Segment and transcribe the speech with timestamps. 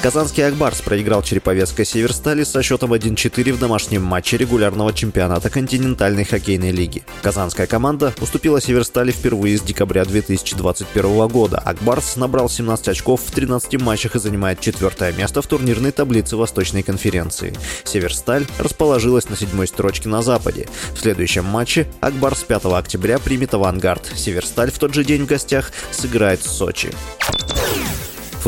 [0.00, 6.70] Казанский Акбарс проиграл Череповецкой Северстали со счетом 1-4 в домашнем матче регулярного чемпионата континентальной хоккейной
[6.70, 7.02] лиги.
[7.20, 11.58] Казанская команда уступила Северстали впервые с декабря 2021 года.
[11.58, 16.84] Акбарс набрал 17 очков в 13 матчах и занимает четвертое место в турнирной таблице Восточной
[16.84, 17.52] конференции.
[17.82, 20.68] Северсталь расположилась на седьмой строчке на западе.
[20.94, 24.12] В следующем матче Акбарс 5 октября примет авангард.
[24.14, 26.92] Северсталь в тот же день в гостях сыграет в Сочи.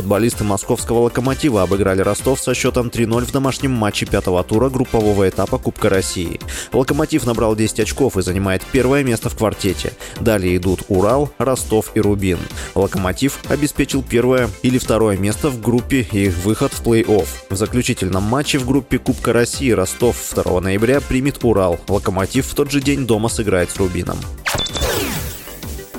[0.00, 5.58] Футболисты московского «Локомотива» обыграли Ростов со счетом 3-0 в домашнем матче пятого тура группового этапа
[5.58, 6.40] Кубка России.
[6.72, 9.92] «Локомотив» набрал 10 очков и занимает первое место в квартете.
[10.18, 12.38] Далее идут Урал, Ростов и Рубин.
[12.74, 17.26] «Локомотив» обеспечил первое или второе место в группе и их выход в плей-офф.
[17.50, 21.78] В заключительном матче в группе Кубка России Ростов 2 ноября примет Урал.
[21.88, 24.16] «Локомотив» в тот же день дома сыграет с Рубином.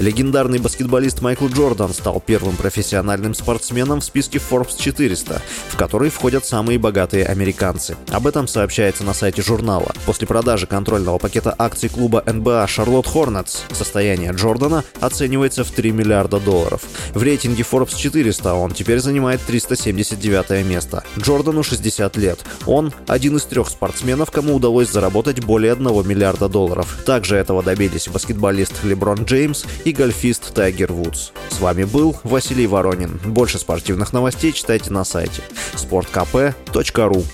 [0.01, 6.43] Легендарный баскетболист Майкл Джордан стал первым профессиональным спортсменом в списке Forbes 400, в который входят
[6.43, 7.95] самые богатые американцы.
[8.09, 9.91] Об этом сообщается на сайте журнала.
[10.07, 16.39] После продажи контрольного пакета акций клуба НБА Charlotte Hornets состояние Джордана оценивается в 3 миллиарда
[16.39, 16.81] долларов.
[17.13, 21.03] В рейтинге Forbes 400 он теперь занимает 379 место.
[21.19, 22.39] Джордану 60 лет.
[22.65, 26.97] Он один из трех спортсменов, кому удалось заработать более 1 миллиарда долларов.
[27.05, 31.31] Также этого добились баскетболист Леброн Джеймс и и гольфист Тайгер Вудс.
[31.49, 33.19] С вами был Василий Воронин.
[33.25, 35.43] Больше спортивных новостей читайте на сайте
[35.75, 37.25] sportkp.ru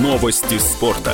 [0.00, 1.12] Новости спорта.